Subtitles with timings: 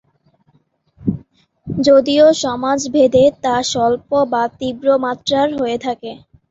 [1.67, 6.11] যদিও সমাজভেদে তা স্বল্প বা তীব্র মাত্রার হয়ে থাকে।